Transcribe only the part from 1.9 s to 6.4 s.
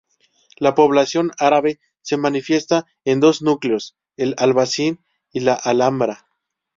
se manifiesta en dos núcleos: el "Albaicín" y la "Alhambra".